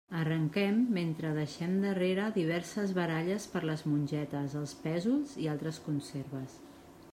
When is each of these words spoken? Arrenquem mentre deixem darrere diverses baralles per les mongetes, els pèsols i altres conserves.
Arrenquem 0.19 0.77
mentre 0.95 1.33
deixem 1.35 1.75
darrere 1.83 2.25
diverses 2.39 2.95
baralles 3.01 3.47
per 3.53 3.63
les 3.71 3.85
mongetes, 3.91 4.59
els 4.63 4.75
pèsols 4.89 5.39
i 5.45 5.49
altres 5.55 5.81
conserves. 5.89 6.61